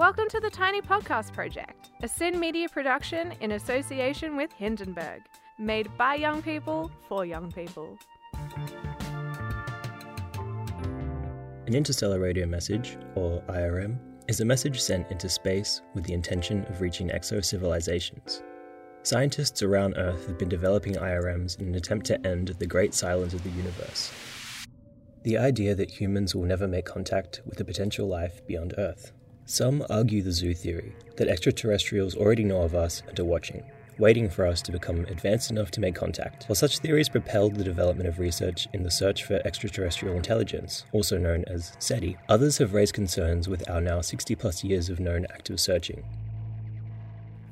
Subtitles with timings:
[0.00, 5.20] Welcome to the Tiny Podcast Project, a SYN Media production in association with Hindenburg,
[5.58, 7.98] made by young people for young people.
[11.66, 16.64] An interstellar radio message, or IRM, is a message sent into space with the intention
[16.70, 18.42] of reaching exo civilizations.
[19.02, 23.34] Scientists around Earth have been developing IRMs in an attempt to end the great silence
[23.34, 24.10] of the universe.
[25.24, 29.12] The idea that humans will never make contact with a potential life beyond Earth.
[29.44, 33.64] Some argue the zoo theory that extraterrestrials already know of us and are watching,
[33.98, 36.44] waiting for us to become advanced enough to make contact.
[36.46, 41.18] While such theories propelled the development of research in the search for extraterrestrial intelligence, also
[41.18, 45.26] known as SETI, others have raised concerns with our now 60 plus years of known
[45.30, 46.04] active searching,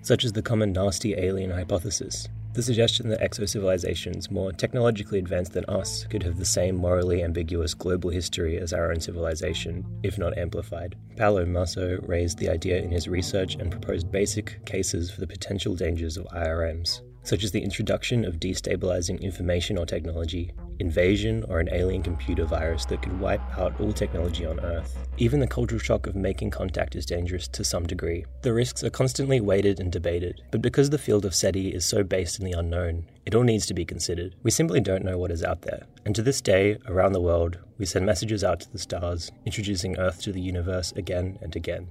[0.02, 5.64] such as the common nasty alien hypothesis, the suggestion that exo-civilizations more technologically advanced than
[5.66, 10.36] us could have the same morally ambiguous global history as our own civilization, if not
[10.36, 10.96] amplified.
[11.16, 15.76] Paolo Musso raised the idea in his research and proposed basic cases for the potential
[15.76, 21.68] dangers of IRMs, such as the introduction of destabilizing information or technology, invasion, or an
[21.72, 24.96] alien computer virus that could wipe out all technology on Earth.
[25.16, 28.24] Even the cultural shock of making contact is dangerous to some degree.
[28.42, 32.02] The risks are constantly weighted and debated, but because the field of SETI is so
[32.02, 34.34] based in the unknown, it all needs to be considered.
[34.42, 37.58] We simply don't know what is out there, and to this day, around the world,
[37.78, 41.88] we send messages out to the stars, introducing Earth to the universe again and again.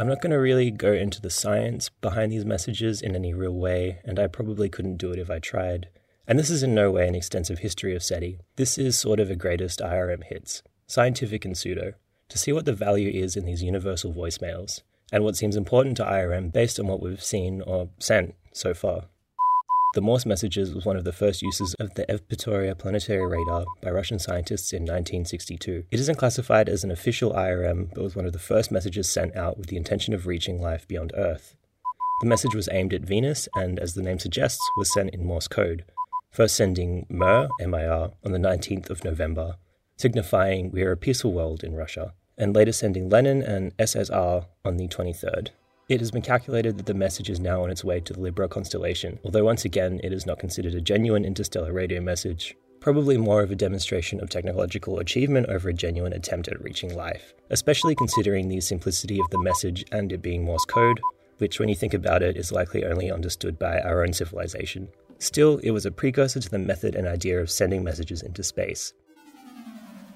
[0.00, 3.54] I'm not going to really go into the science behind these messages in any real
[3.54, 5.88] way, and I probably couldn't do it if I tried.
[6.28, 8.38] And this is in no way an extensive history of SETI.
[8.56, 11.94] This is sort of a greatest IRM hits, scientific and pseudo,
[12.28, 16.04] to see what the value is in these universal voicemails, and what seems important to
[16.04, 19.06] IRM based on what we've seen or sent so far.
[19.94, 23.90] The Morse messages was one of the first uses of the Evpatoria planetary radar by
[23.90, 25.84] Russian scientists in 1962.
[25.90, 29.34] It isn't classified as an official IRM, but was one of the first messages sent
[29.34, 31.56] out with the intention of reaching life beyond Earth.
[32.20, 35.48] The message was aimed at Venus and, as the name suggests, was sent in Morse
[35.48, 35.84] code,
[36.30, 39.56] first sending Mir, M-I-R, on the 19th of November,
[39.96, 44.76] signifying we are a peaceful world in Russia, and later sending Lenin and SSR on
[44.76, 45.48] the 23rd.
[45.88, 48.48] It has been calculated that the message is now on its way to the Libra
[48.48, 53.42] constellation, although once again it is not considered a genuine interstellar radio message, probably more
[53.42, 58.48] of a demonstration of technological achievement over a genuine attempt at reaching life, especially considering
[58.48, 61.00] the simplicity of the message and it being Morse code,
[61.38, 64.88] which, when you think about it, is likely only understood by our own civilization.
[65.18, 68.92] Still, it was a precursor to the method and idea of sending messages into space.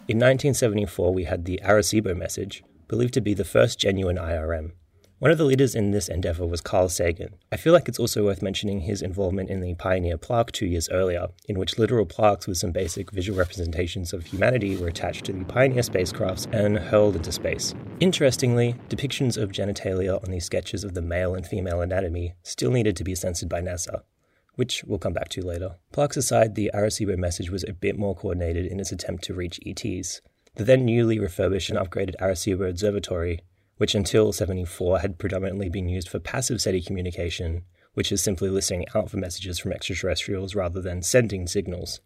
[0.09, 4.73] In 1974, we had the Arecibo message, believed to be the first genuine IRM.
[5.19, 7.35] One of the leaders in this endeavor was Carl Sagan.
[7.53, 10.89] I feel like it's also worth mentioning his involvement in the Pioneer plaque two years
[10.91, 15.33] earlier, in which literal plaques with some basic visual representations of humanity were attached to
[15.33, 17.75] the Pioneer spacecrafts and hurled into space.
[18.01, 22.97] Interestingly, depictions of genitalia on these sketches of the male and female anatomy still needed
[22.97, 24.03] to be censored by NASA
[24.55, 25.77] which we'll come back to later.
[25.93, 29.61] Plaques aside, the Arecibo message was a bit more coordinated in its attempt to reach
[29.67, 30.21] ETs.
[30.55, 33.41] The then newly refurbished and upgraded Arecibo Observatory
[33.83, 37.63] which until 74 had predominantly been used for passive SETI communication,
[37.95, 42.01] which is simply listening out for messages from extraterrestrials rather than sending signals.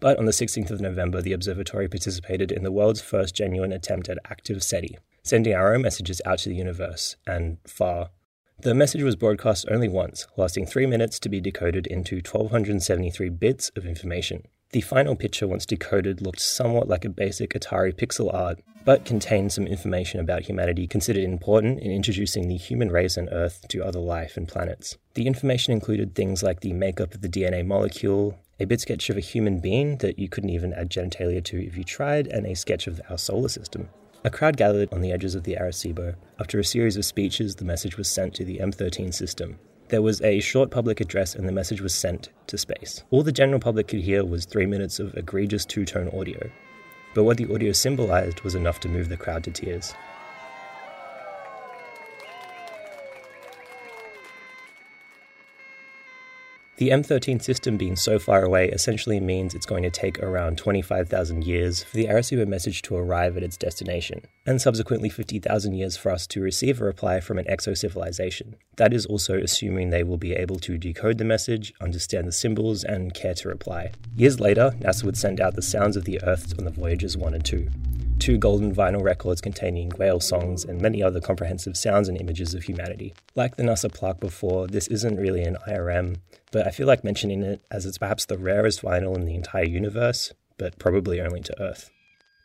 [0.00, 4.10] But on the 16th of November, the observatory participated in the world's first genuine attempt
[4.10, 8.10] at active SETI, sending our own messages out to the universe and far.
[8.60, 13.70] The message was broadcast only once, lasting three minutes to be decoded into 1273 bits
[13.76, 14.44] of information.
[14.70, 19.52] The final picture, once decoded, looked somewhat like a basic Atari pixel art, but contained
[19.52, 24.00] some information about humanity considered important in introducing the human race on Earth to other
[24.00, 24.96] life and planets.
[25.14, 29.16] The information included things like the makeup of the DNA molecule, a bit sketch of
[29.16, 32.54] a human being that you couldn't even add genitalia to if you tried, and a
[32.54, 33.88] sketch of our solar system.
[34.26, 36.14] A crowd gathered on the edges of the Arecibo.
[36.40, 39.58] After a series of speeches, the message was sent to the M13 system.
[39.88, 43.04] There was a short public address and the message was sent to space.
[43.10, 46.50] All the general public could hear was three minutes of egregious two tone audio,
[47.14, 49.92] but what the audio symbolized was enough to move the crowd to tears.
[56.76, 61.44] The M13 system being so far away essentially means it's going to take around 25,000
[61.44, 66.10] years for the Arecibo message to arrive at its destination, and subsequently 50,000 years for
[66.10, 68.56] us to receive a reply from an exo civilization.
[68.74, 72.82] That is also assuming they will be able to decode the message, understand the symbols,
[72.82, 73.92] and care to reply.
[74.16, 77.34] Years later, NASA would send out the sounds of the Earth on the Voyagers 1
[77.34, 77.70] and 2
[78.18, 82.62] two golden vinyl records containing whale songs and many other comprehensive sounds and images of
[82.62, 83.14] humanity.
[83.34, 86.16] Like the NASA plaque before, this isn't really an IRM,
[86.52, 89.64] but I feel like mentioning it as it's perhaps the rarest vinyl in the entire
[89.64, 91.90] universe, but probably only to Earth.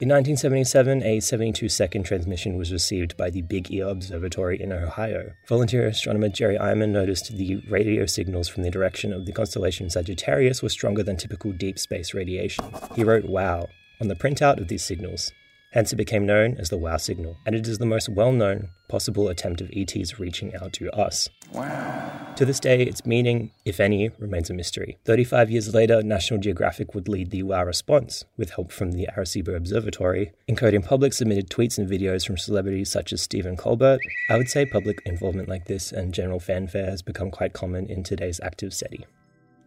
[0.02, 5.34] In 1977, a 72 second transmission was received by the Big Ear Observatory in Ohio.
[5.50, 10.64] Volunteer astronomer Jerry Ehman noticed the radio signals from the direction of the constellation Sagittarius
[10.64, 12.64] were stronger than typical deep space radiation.
[12.96, 13.68] He wrote, Wow,
[14.00, 15.34] on the printout of these signals.
[15.72, 18.70] Hence, it became known as the WOW signal, and it is the most well known
[18.88, 21.30] possible attempt of ETs reaching out to us.
[21.54, 22.34] Wow.
[22.38, 24.98] To this day, its meaning, if any, remains a mystery.
[25.06, 29.56] 35 years later, National Geographic would lead the WOW response, with help from the Arecibo
[29.56, 34.00] Observatory, encoding public submitted tweets and videos from celebrities such as Stephen Colbert.
[34.30, 38.04] I would say public involvement like this and general fanfare has become quite common in
[38.04, 39.06] today's active SETI.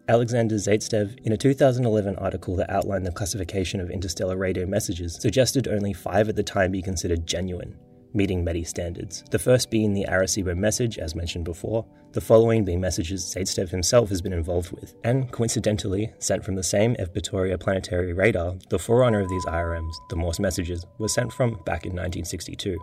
[0.09, 5.69] Alexander Zaitsev, in a 2011 article that outlined the classification of interstellar radio messages, suggested
[5.69, 7.79] only five at the time be considered genuine,
[8.13, 9.23] meeting METI standards.
[9.31, 14.09] The first being the Arecibo message, as mentioned before, the following being messages Zaitsev himself
[14.09, 19.21] has been involved with, and coincidentally, sent from the same Evpatoria planetary radar, the forerunner
[19.21, 22.77] of these IRMs, the Morse messages, was sent from back in 1962.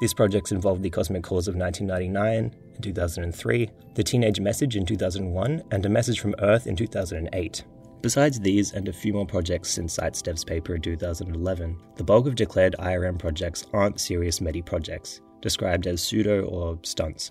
[0.00, 5.62] These projects involved the Cosmic Call of 1999 and 2003, the Teenage Message in 2001,
[5.70, 7.64] and a Message from Earth in 2008.
[8.00, 12.34] Besides these and a few more projects since Zaitsev's paper in 2011, the bulk of
[12.34, 17.30] declared IRM projects aren't serious METI projects, described as pseudo or stunts.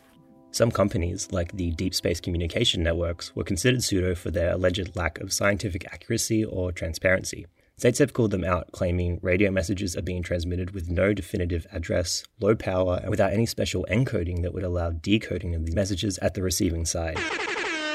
[0.52, 5.20] Some companies, like the Deep Space Communication Networks, were considered pseudo for their alleged lack
[5.22, 7.48] of scientific accuracy or transparency,
[7.80, 12.54] Zaitsev called them out, claiming radio messages are being transmitted with no definitive address, low
[12.54, 16.44] power, and without any special encoding that would allow decoding of these messages at the
[16.44, 17.18] receiving side.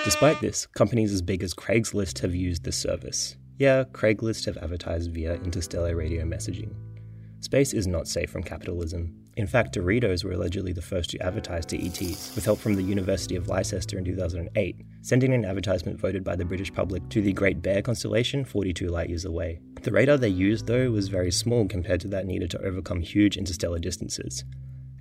[0.03, 3.37] Despite this, companies as big as Craigslist have used this service.
[3.59, 6.73] Yeah, Craigslist have advertised via interstellar radio messaging.
[7.41, 9.15] Space is not safe from capitalism.
[9.37, 12.83] In fact, Doritos were allegedly the first to advertise to ETs, with help from the
[12.83, 17.35] University of Leicester in 2008, sending an advertisement voted by the British public to the
[17.35, 19.61] Great Bear constellation 42 light years away.
[19.85, 23.37] The radar they used, though, was very small compared to that needed to overcome huge
[23.37, 24.43] interstellar distances.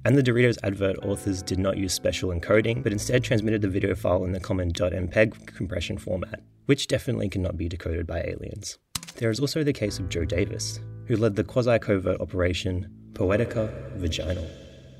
[0.03, 3.95] And the Doritos advert authors did not use special encoding, but instead transmitted the video
[3.95, 8.77] file in the common .mpeg compression format, which definitely cannot be decoded by aliens.
[9.15, 13.71] There is also the case of Joe Davis, who led the quasi covert operation Poetica
[13.95, 14.45] Vaginal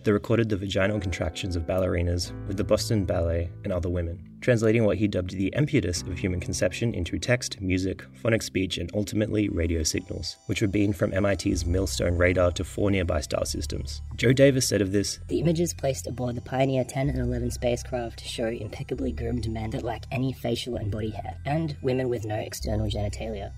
[0.04, 4.86] that recorded the vaginal contractions of ballerinas with the Boston Ballet and other women, translating
[4.86, 9.50] what he dubbed the impetus of human conception into text, music, phonic speech, and ultimately
[9.50, 14.02] radio signals, which were beamed from MIT's Millstone radar to four nearby star systems.
[14.16, 18.26] Joe Davis said of this The images placed aboard the Pioneer 10 and 11 spacecraft
[18.26, 22.36] show impeccably groomed men that lack any facial and body hair, and women with no
[22.36, 23.52] external genitalia.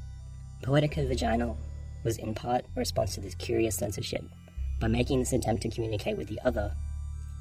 [0.64, 1.58] Poetica Vaginal
[2.04, 4.24] was in part a response to this curious censorship.
[4.86, 6.72] By making this attempt to communicate with the other,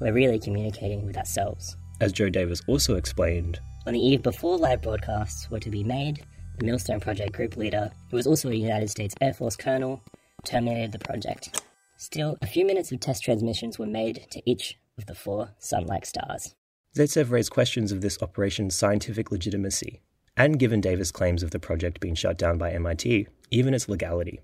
[0.01, 1.77] we're really communicating with ourselves.
[2.01, 6.25] As Joe Davis also explained, on the eve before live broadcasts were to be made,
[6.57, 10.01] the Millstone Project group leader, who was also a United States Air Force colonel,
[10.43, 11.61] terminated the project.
[11.97, 15.85] Still, a few minutes of test transmissions were made to each of the four sun
[15.85, 16.55] like stars.
[16.97, 20.01] Zaitsev raised questions of this operation's scientific legitimacy,
[20.35, 24.41] and given Davis' claims of the project being shut down by MIT, even its legality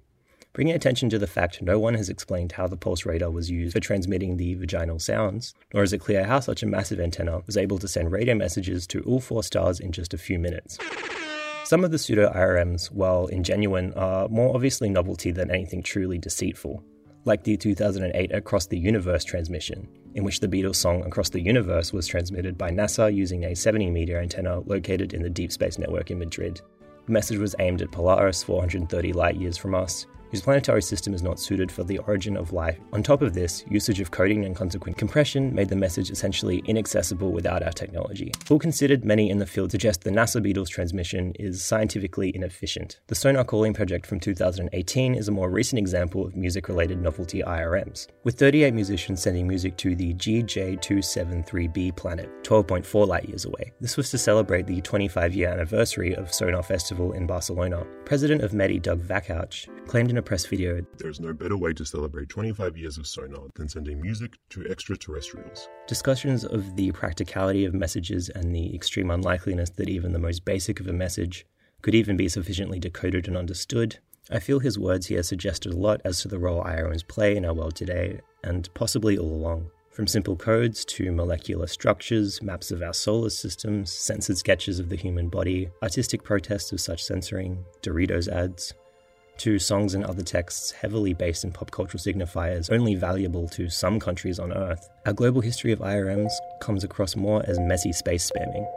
[0.54, 3.74] bringing attention to the fact no one has explained how the pulse radar was used
[3.74, 7.58] for transmitting the vaginal sounds, nor is it clear how such a massive antenna was
[7.58, 10.78] able to send radio messages to all four stars in just a few minutes.
[11.64, 16.84] Some of the pseudo IRMs, while ingenuine, are more obviously novelty than anything truly deceitful,
[17.24, 21.94] like the 2008 Across the Universe transmission, in which the Beatles song Across the Universe
[21.94, 26.12] was transmitted by NASA using a 70 meter antenna located in the Deep Space Network
[26.12, 26.60] in Madrid.
[27.06, 31.22] The message was aimed at Polaris 430 light years from us, whose planetary system is
[31.22, 32.80] not suited for the origin of life.
[32.94, 37.32] On top of this, usage of coding and consequent compression made the message essentially inaccessible
[37.32, 38.32] without our technology.
[38.50, 43.00] All considered, many in the field suggest the NASA Beatles transmission is scientifically inefficient.
[43.08, 47.42] The Sonar Calling project from 2018 is a more recent example of music related novelty
[47.42, 53.72] IRMs, with 38 musicians sending music to the GJ273b planet, 12.4 light years away.
[53.82, 57.86] This was to celebrate the 25 year anniversary of Sonar Festival in Barcelona.
[58.06, 61.74] President of METI Doug Vakoch claimed in a press video There is no better way
[61.74, 65.68] to celebrate 25 years of Sonar than sending music to extraterrestrials.
[65.88, 70.80] Discussions of the practicality of messages and the extreme unlikeliness that even the most basic
[70.80, 71.48] of a message
[71.82, 73.98] could even be sufficiently decoded and understood.
[74.30, 77.44] I feel his words here suggested a lot as to the role IRMs play in
[77.44, 79.72] our world today, and possibly all along.
[79.90, 84.96] From simple codes to molecular structures, maps of our solar systems, censored sketches of the
[84.96, 88.74] human body, artistic protests of such censoring, Doritos ads,
[89.42, 94.00] to songs and other texts heavily based in pop cultural signifiers only valuable to some
[94.00, 98.68] countries on Earth, our global history of IRMs comes across more as messy space spamming.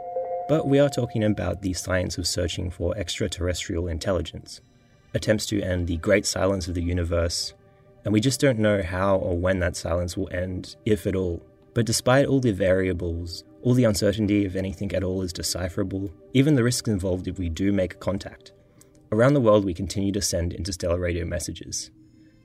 [0.49, 4.63] But we are talking about the science of searching for extraterrestrial intelligence.
[5.15, 7.55] attempts to end the great silence of the universe,
[8.05, 11.43] and we just don't know how or when that silence will end, if at all.
[11.73, 16.55] But despite all the variables, all the uncertainty if anything at all is decipherable, even
[16.55, 18.53] the risks involved if we do make contact,
[19.13, 21.91] around the world we continue to send interstellar radio messages.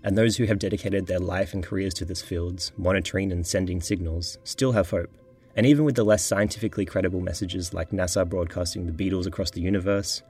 [0.04, 3.82] And those who have dedicated their life and careers to this field, monitoring and sending
[3.82, 5.10] signals, still have hope.
[5.56, 9.62] And even with the less scientifically credible messages like NASA broadcasting the Beatles across the
[9.62, 10.22] universe,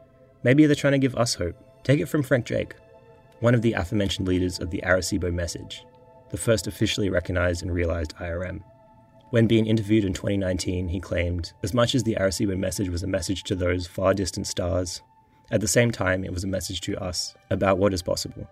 [0.43, 1.55] maybe they're trying to give us hope.
[1.83, 2.73] Take it from Frank Drake,
[3.39, 5.85] one of the aforementioned leaders of the Arecibo message,
[6.31, 8.61] the first officially recognized and realized IRM.
[9.29, 13.07] When being interviewed in 2019, he claimed, as much as the Arecibo message was a
[13.07, 15.01] message to those far distant stars,
[15.51, 18.47] at the same time it was a message to us about what is possible.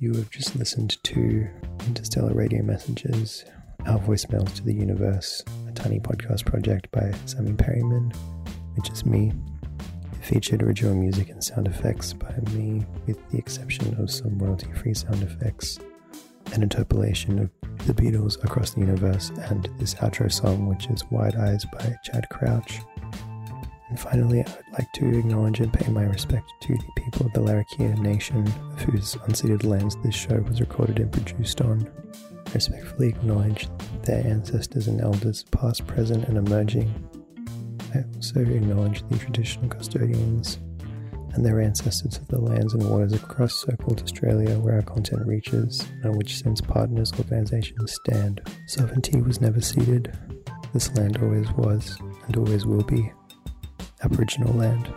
[0.00, 1.48] You have just listened to
[1.88, 3.44] Interstellar Radio Messages,
[3.84, 8.12] Our Voicemails to the Universe, a tiny podcast project by Sammy Perryman,
[8.76, 9.32] which is me.
[10.12, 14.70] It featured original music and sound effects by me, with the exception of some royalty
[14.72, 15.80] free sound effects,
[16.52, 21.36] an interpolation of the Beatles across the universe, and this outro song, which is Wide
[21.36, 22.80] Eyes by Chad Crouch.
[23.88, 27.32] And finally, I would like to acknowledge and pay my respect to the people of
[27.32, 31.90] the Larrakia Nation, of whose unceded lands this show was recorded and produced on.
[32.48, 33.68] I respectfully acknowledge
[34.02, 36.92] their ancestors and elders, past, present, and emerging.
[37.94, 40.58] I also acknowledge the traditional custodians
[41.38, 45.24] and their ancestors of the lands and waters across so called Australia where our content
[45.24, 48.40] reaches, and which SYN's partners organisations stand.
[48.66, 50.18] Sovereignty was never ceded.
[50.74, 53.12] This land always was and always will be
[54.02, 54.92] Aboriginal land.